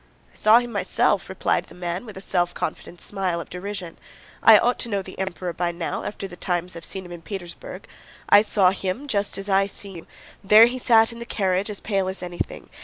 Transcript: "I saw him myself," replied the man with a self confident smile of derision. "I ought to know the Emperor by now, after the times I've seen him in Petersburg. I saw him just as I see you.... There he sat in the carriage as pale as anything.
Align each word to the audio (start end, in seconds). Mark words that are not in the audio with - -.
"I 0.33 0.35
saw 0.35 0.57
him 0.57 0.71
myself," 0.71 1.29
replied 1.29 1.65
the 1.65 1.75
man 1.75 2.07
with 2.07 2.17
a 2.17 2.21
self 2.21 2.55
confident 2.55 2.99
smile 2.99 3.39
of 3.39 3.51
derision. 3.51 3.99
"I 4.41 4.57
ought 4.57 4.79
to 4.79 4.89
know 4.89 5.03
the 5.03 5.19
Emperor 5.19 5.53
by 5.53 5.71
now, 5.71 6.05
after 6.05 6.27
the 6.27 6.35
times 6.35 6.75
I've 6.75 6.83
seen 6.83 7.05
him 7.05 7.11
in 7.11 7.21
Petersburg. 7.21 7.87
I 8.27 8.41
saw 8.41 8.71
him 8.71 9.07
just 9.07 9.37
as 9.37 9.47
I 9.47 9.67
see 9.67 9.91
you.... 9.97 10.07
There 10.43 10.65
he 10.65 10.79
sat 10.79 11.11
in 11.11 11.19
the 11.19 11.25
carriage 11.27 11.69
as 11.69 11.81
pale 11.81 12.07
as 12.09 12.23
anything. 12.23 12.71